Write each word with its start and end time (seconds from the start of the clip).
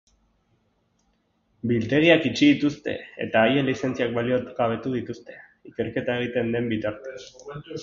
Biltegiak 1.71 2.25
itxi 2.29 2.49
dituzte 2.53 2.95
eta 3.27 3.43
haien 3.43 3.71
lizentziak 3.73 4.17
baliogabetu 4.17 4.95
dituzte 4.97 5.39
ikerketa 5.73 6.19
egiten 6.25 6.53
den 6.59 6.75
bitartean. 6.75 7.59